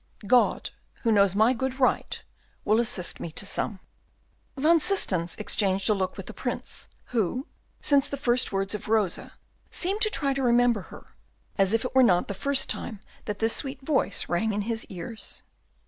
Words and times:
"God, 0.25 0.71
who 1.03 1.11
knows 1.11 1.35
my 1.35 1.53
good 1.53 1.79
right, 1.79 2.19
will 2.65 2.79
assist 2.79 3.19
me 3.19 3.31
to 3.33 3.45
some." 3.45 3.79
Van 4.57 4.79
Systens 4.79 5.37
exchanged 5.37 5.91
a 5.91 5.93
look 5.93 6.17
with 6.17 6.25
the 6.25 6.33
Prince, 6.33 6.87
who, 7.13 7.45
since 7.79 8.07
the 8.07 8.17
first 8.17 8.51
words 8.51 8.73
of 8.73 8.87
Rosa, 8.87 9.33
seemed 9.69 10.01
to 10.01 10.09
try 10.09 10.33
to 10.33 10.41
remember 10.41 10.81
her, 10.89 11.13
as 11.55 11.71
if 11.71 11.85
it 11.85 11.93
were 11.93 12.01
not 12.01 12.23
for 12.23 12.27
the 12.33 12.39
first 12.39 12.67
time 12.67 12.99
that 13.25 13.37
this 13.37 13.55
sweet 13.55 13.81
voice 13.83 14.27
rang 14.27 14.53
in 14.53 14.61
his 14.61 14.85
ears. 14.85 15.43